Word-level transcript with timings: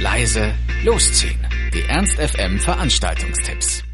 leise, 0.00 0.54
losziehen. 0.84 1.46
Die 1.74 1.82
Ernst 1.82 2.18
FM 2.18 2.58
Veranstaltungstipps. 2.60 3.87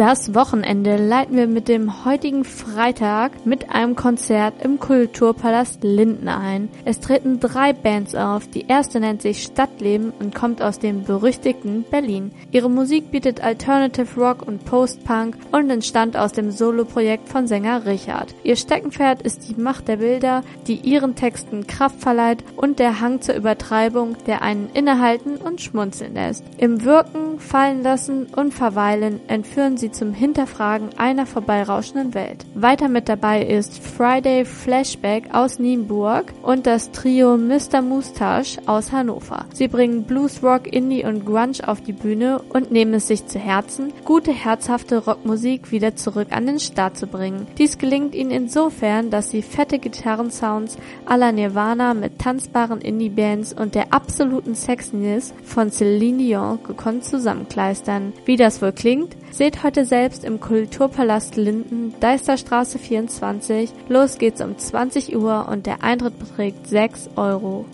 Das 0.00 0.34
Wochenende 0.34 0.96
leiten 0.96 1.36
wir 1.36 1.46
mit 1.46 1.68
dem 1.68 2.06
heutigen 2.06 2.44
Freitag 2.44 3.44
mit 3.44 3.68
einem 3.68 3.96
Konzert 3.96 4.54
im 4.64 4.80
Kulturpalast 4.80 5.84
Linden 5.84 6.26
ein. 6.26 6.70
Es 6.86 7.00
treten 7.00 7.38
drei 7.38 7.74
Bands 7.74 8.14
auf. 8.14 8.48
Die 8.48 8.66
erste 8.66 8.98
nennt 8.98 9.20
sich 9.20 9.42
Stadtleben 9.42 10.10
und 10.18 10.34
kommt 10.34 10.62
aus 10.62 10.78
dem 10.78 11.04
berüchtigten 11.04 11.82
Berlin. 11.82 12.32
Ihre 12.50 12.70
Musik 12.70 13.10
bietet 13.10 13.44
Alternative 13.44 14.18
Rock 14.18 14.48
und 14.48 14.64
Post-Punk 14.64 15.36
und 15.52 15.68
entstand 15.68 16.16
aus 16.16 16.32
dem 16.32 16.50
Soloprojekt 16.50 17.28
von 17.28 17.46
Sänger 17.46 17.84
Richard. 17.84 18.34
Ihr 18.42 18.56
Steckenpferd 18.56 19.20
ist 19.20 19.50
die 19.50 19.60
Macht 19.60 19.86
der 19.86 19.98
Bilder, 19.98 20.44
die 20.66 20.76
ihren 20.76 21.14
Texten 21.14 21.66
Kraft 21.66 22.00
verleiht 22.00 22.42
und 22.56 22.78
der 22.78 23.02
Hang 23.02 23.20
zur 23.20 23.34
Übertreibung, 23.34 24.16
der 24.26 24.40
einen 24.40 24.70
innehalten 24.72 25.36
und 25.36 25.60
schmunzeln 25.60 26.14
lässt. 26.14 26.42
Im 26.56 26.86
Wirken, 26.86 27.38
Fallen 27.38 27.82
lassen 27.82 28.28
und 28.34 28.54
Verweilen 28.54 29.20
entführen 29.28 29.76
sie 29.76 29.89
zum 29.90 30.12
Hinterfragen 30.12 30.90
einer 30.96 31.26
vorbeirauschenden 31.26 32.14
Welt. 32.14 32.46
Weiter 32.54 32.88
mit 32.88 33.08
dabei 33.08 33.44
ist 33.44 33.78
Friday 33.78 34.44
Flashback 34.44 35.34
aus 35.34 35.58
Nienburg 35.58 36.32
und 36.42 36.66
das 36.66 36.92
Trio 36.92 37.36
Mr. 37.36 37.82
Moustache 37.82 38.60
aus 38.66 38.92
Hannover. 38.92 39.46
Sie 39.52 39.68
bringen 39.68 40.04
Blues, 40.04 40.42
Rock, 40.42 40.72
Indie 40.72 41.04
und 41.04 41.26
Grunge 41.26 41.66
auf 41.66 41.80
die 41.80 41.92
Bühne 41.92 42.40
und 42.50 42.70
nehmen 42.70 42.94
es 42.94 43.08
sich 43.08 43.26
zu 43.26 43.38
Herzen, 43.38 43.92
gute 44.04 44.32
herzhafte 44.32 44.98
Rockmusik 44.98 45.72
wieder 45.72 45.96
zurück 45.96 46.28
an 46.30 46.46
den 46.46 46.60
Start 46.60 46.96
zu 46.96 47.06
bringen. 47.06 47.46
Dies 47.58 47.78
gelingt 47.78 48.14
ihnen 48.14 48.30
insofern, 48.30 49.10
dass 49.10 49.30
sie 49.30 49.42
fette 49.42 49.78
Gitarrensounds 49.78 50.76
la 51.08 51.32
Nirvana 51.32 51.94
mit 51.94 52.18
tanzbaren 52.18 52.80
Indie-Bands 52.80 53.52
und 53.52 53.74
der 53.74 53.92
absoluten 53.92 54.54
Sexiness 54.54 55.34
von 55.44 55.70
Celine 55.70 56.18
Dion 56.18 56.62
gekonnt 56.62 57.04
zusammenkleistern. 57.04 58.12
Wie 58.24 58.36
das 58.36 58.62
wohl 58.62 58.72
klingt, 58.72 59.16
seht 59.30 59.62
heute 59.62 59.84
selbst 59.84 60.24
im 60.24 60.40
Kulturpalast 60.40 61.36
Linden, 61.36 61.94
Deisterstraße 62.00 62.78
24. 62.78 63.70
Los 63.88 64.18
geht's 64.18 64.40
um 64.40 64.58
20 64.58 65.16
Uhr 65.16 65.48
und 65.48 65.66
der 65.66 65.82
Eintritt 65.82 66.18
beträgt 66.18 66.66
6 66.66 67.10
Euro. 67.16 67.66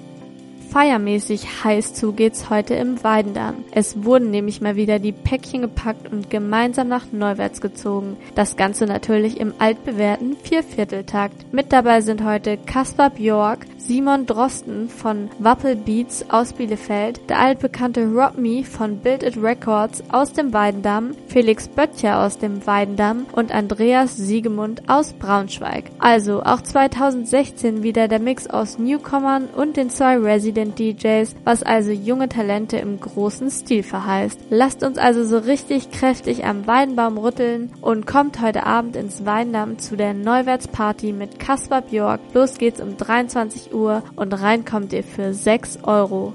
Feiermäßig 0.70 1.64
heiß 1.64 1.94
zu 1.94 2.12
geht's 2.12 2.50
heute 2.50 2.74
im 2.74 3.02
Weidendamm. 3.02 3.64
Es 3.70 4.04
wurden 4.04 4.30
nämlich 4.30 4.60
mal 4.60 4.76
wieder 4.76 4.98
die 4.98 5.12
Päckchen 5.12 5.62
gepackt 5.62 6.12
und 6.12 6.28
gemeinsam 6.28 6.88
nach 6.88 7.12
Neuwärts 7.12 7.60
gezogen. 7.60 8.18
Das 8.34 8.56
Ganze 8.56 8.84
natürlich 8.84 9.40
im 9.40 9.54
altbewährten 9.58 10.36
Viervierteltakt. 10.36 11.52
Mit 11.52 11.72
dabei 11.72 12.02
sind 12.02 12.22
heute 12.24 12.58
Kaspar 12.58 13.10
Bjork, 13.10 13.60
Simon 13.86 14.26
Drosten 14.26 14.88
von 14.88 15.30
Wappel 15.38 15.76
Beats 15.76 16.28
aus 16.28 16.54
Bielefeld, 16.54 17.20
der 17.30 17.38
altbekannte 17.38 18.04
Rob 18.06 18.36
Me 18.36 18.64
von 18.64 18.98
Build 18.98 19.22
It 19.22 19.40
Records 19.40 20.02
aus 20.10 20.32
dem 20.32 20.52
Weidendamm, 20.52 21.12
Felix 21.28 21.68
Böttcher 21.68 22.24
aus 22.24 22.36
dem 22.36 22.66
Weidendamm 22.66 23.26
und 23.30 23.54
Andreas 23.54 24.16
Siegemund 24.16 24.82
aus 24.88 25.12
Braunschweig. 25.12 25.84
Also 26.00 26.42
auch 26.42 26.62
2016 26.62 27.84
wieder 27.84 28.08
der 28.08 28.18
Mix 28.18 28.48
aus 28.48 28.76
Newcomern 28.76 29.44
und 29.54 29.76
den 29.76 29.88
zwei 29.88 30.18
Resident 30.18 30.80
DJs, 30.80 31.36
was 31.44 31.62
also 31.62 31.92
junge 31.92 32.28
Talente 32.28 32.78
im 32.78 32.98
großen 32.98 33.52
Stil 33.52 33.84
verheißt. 33.84 34.40
Lasst 34.50 34.82
uns 34.82 34.98
also 34.98 35.24
so 35.24 35.38
richtig 35.38 35.92
kräftig 35.92 36.44
am 36.44 36.66
Weidenbaum 36.66 37.18
rütteln 37.18 37.70
und 37.82 38.04
kommt 38.04 38.40
heute 38.40 38.66
Abend 38.66 38.96
ins 38.96 39.24
Weidendamm 39.24 39.78
zu 39.78 39.96
der 39.96 40.12
Neuwärtsparty 40.12 41.12
mit 41.12 41.38
Kaspar 41.38 41.82
Björk. 41.82 42.18
Los 42.34 42.58
geht's 42.58 42.80
um 42.80 42.96
23 42.96 43.72
Uhr 43.72 43.75
Uhr 43.76 44.02
und 44.16 44.32
rein 44.32 44.64
kommt 44.64 44.92
ihr 44.92 45.04
für 45.04 45.32
6 45.32 45.80
Euro. 45.84 46.32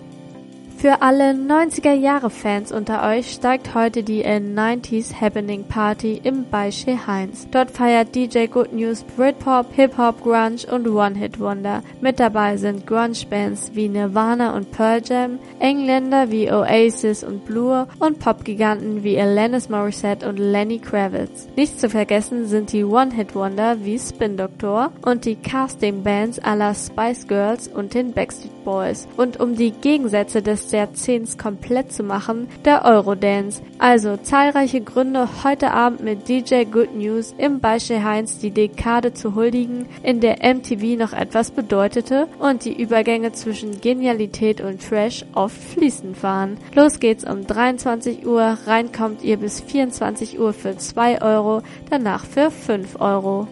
Für 0.81 1.03
alle 1.03 1.33
90er 1.33 1.93
Jahre 1.93 2.31
Fans 2.31 2.71
unter 2.71 3.07
euch 3.07 3.33
steigt 3.33 3.75
heute 3.75 4.01
die 4.01 4.25
N90s 4.25 5.13
Happening 5.21 5.65
Party 5.65 6.19
im 6.23 6.49
Beische 6.49 7.05
Heinz. 7.05 7.47
Dort 7.51 7.69
feiert 7.69 8.15
DJ 8.15 8.47
Good 8.47 8.73
News 8.73 9.03
Britpop, 9.15 9.67
Hip-Hop, 9.75 10.23
Grunge 10.23 10.65
und 10.71 10.87
One-Hit-Wonder. 10.87 11.83
Mit 12.01 12.19
dabei 12.19 12.57
sind 12.57 12.87
Grunge-Bands 12.87 13.75
wie 13.75 13.89
Nirvana 13.89 14.55
und 14.55 14.71
Pearl 14.71 15.03
Jam, 15.05 15.37
Engländer 15.59 16.31
wie 16.31 16.51
Oasis 16.51 17.23
und 17.23 17.45
Blur 17.45 17.87
und 17.99 18.17
Pop-Giganten 18.17 19.03
wie 19.03 19.19
Alanis 19.21 19.69
Morissette 19.69 20.27
und 20.27 20.39
Lenny 20.39 20.79
Kravitz. 20.79 21.47
Nicht 21.55 21.79
zu 21.79 21.91
vergessen 21.91 22.47
sind 22.47 22.73
die 22.73 22.85
One-Hit-Wonder 22.85 23.85
wie 23.85 23.99
Spin 23.99 24.35
Doctor 24.35 24.91
und 25.03 25.25
die 25.25 25.35
Casting-Bands 25.35 26.39
aller 26.39 26.73
Spice 26.73 27.27
Girls 27.27 27.67
und 27.67 27.93
den 27.93 28.13
Backstreet 28.13 28.63
Boys. 28.63 29.07
Und 29.17 29.39
um 29.39 29.55
die 29.55 29.71
Gegensätze 29.71 30.41
des 30.41 30.70
Jahrzehnts 30.71 31.37
komplett 31.37 31.91
zu 31.91 32.03
machen, 32.03 32.47
der 32.65 32.85
Eurodance. 32.85 33.61
Also 33.79 34.17
zahlreiche 34.17 34.81
Gründe, 34.81 35.27
heute 35.43 35.71
Abend 35.71 36.03
mit 36.03 36.27
DJ 36.27 36.65
Good 36.65 36.95
News 36.95 37.33
im 37.37 37.59
Beispiel 37.59 38.03
Heinz 38.03 38.39
die 38.39 38.51
Dekade 38.51 39.13
zu 39.13 39.35
huldigen, 39.35 39.85
in 40.03 40.19
der 40.19 40.37
MTV 40.41 40.97
noch 40.97 41.13
etwas 41.13 41.51
bedeutete 41.51 42.27
und 42.39 42.65
die 42.65 42.81
Übergänge 42.81 43.31
zwischen 43.31 43.81
Genialität 43.81 44.61
und 44.61 44.81
Trash 44.81 45.25
oft 45.33 45.57
fließend 45.57 46.21
waren. 46.23 46.57
Los 46.73 46.99
geht's 46.99 47.23
um 47.23 47.45
23 47.45 48.25
Uhr, 48.25 48.57
reinkommt 48.65 49.23
ihr 49.23 49.37
bis 49.37 49.61
24 49.61 50.39
Uhr 50.39 50.53
für 50.53 50.77
2 50.77 51.21
Euro, 51.21 51.61
danach 51.89 52.25
für 52.25 52.51
5 52.51 52.99
Euro. 52.99 53.47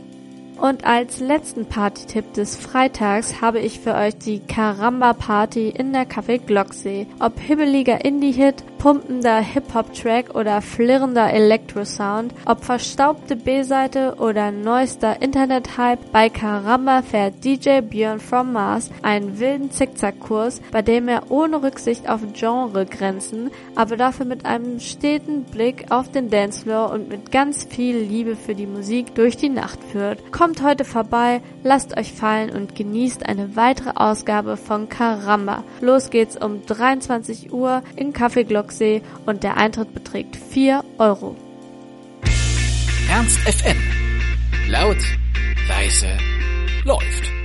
Und 0.59 0.83
als 0.83 1.21
letzten 1.21 1.65
Partytipp 1.67 2.33
des 2.33 2.57
Freitags 2.57 3.39
habe 3.41 3.59
ich 3.59 3.79
für 3.79 3.95
euch 3.95 4.17
die 4.17 4.39
Karamba 4.39 5.13
Party 5.13 5.69
in 5.69 5.93
der 5.93 6.05
Café 6.05 6.37
Glocksee. 6.37 7.07
Ob 7.19 7.39
hibbeliger 7.39 8.03
Indie-Hit, 8.03 8.65
pumpender 8.77 9.39
Hip-Hop-Track 9.39 10.35
oder 10.35 10.61
flirrender 10.61 11.31
Electro-Sound, 11.31 12.33
ob 12.45 12.63
verstaubte 12.63 13.35
B-Seite 13.35 14.15
oder 14.19 14.51
neuester 14.51 15.21
Internet-Hype, 15.21 16.11
bei 16.11 16.29
Karamba 16.29 17.03
fährt 17.03 17.43
DJ 17.43 17.81
Björn 17.81 18.19
from 18.19 18.53
Mars 18.53 18.89
einen 19.01 19.39
wilden 19.39 19.71
Zickzackkurs, 19.71 20.61
bei 20.71 20.81
dem 20.81 21.07
er 21.07 21.29
ohne 21.29 21.61
Rücksicht 21.61 22.09
auf 22.09 22.21
Genregrenzen, 22.33 23.51
aber 23.75 23.97
dafür 23.97 24.25
mit 24.25 24.45
einem 24.45 24.79
steten 24.79 25.43
Blick 25.43 25.91
auf 25.91 26.09
den 26.09 26.29
Dancefloor 26.29 26.91
und 26.91 27.09
mit 27.09 27.31
ganz 27.31 27.65
viel 27.65 27.97
Liebe 27.97 28.35
für 28.35 28.55
die 28.55 28.67
Musik 28.67 29.13
durch 29.15 29.37
die 29.37 29.49
Nacht 29.49 29.79
führt. 29.91 30.31
Kommt 30.31 30.48
Kommt 30.49 30.63
heute 30.63 30.83
vorbei, 30.83 31.43
lasst 31.61 31.95
euch 31.95 32.11
fallen 32.11 32.49
und 32.49 32.73
genießt 32.73 33.23
eine 33.23 33.55
weitere 33.55 33.91
Ausgabe 33.91 34.57
von 34.57 34.89
Karamba. 34.89 35.63
Los 35.79 36.09
geht's 36.09 36.35
um 36.35 36.65
23 36.65 37.53
Uhr 37.53 37.83
in 37.95 38.13
Café 38.13 38.45
Glocksee 38.45 39.03
und 39.27 39.43
der 39.43 39.57
Eintritt 39.57 39.93
beträgt 39.93 40.35
4 40.35 40.83
Euro. 40.97 41.35
Ernst 43.11 43.37
FM. 43.41 43.77
Laut, 44.71 44.97
leise, 45.67 46.17
läuft. 46.83 47.38